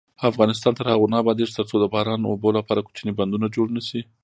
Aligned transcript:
افغانستان 0.29 0.73
تر 0.77 0.85
هغو 0.91 1.11
نه 1.13 1.17
ابادیږي، 1.21 1.53
ترڅو 1.57 1.75
د 1.79 1.85
باران 1.93 2.21
اوبو 2.25 2.49
لپاره 2.59 2.85
کوچني 2.85 3.11
بندونه 3.19 3.47
جوړ 3.55 3.67
نشي. 3.77 4.01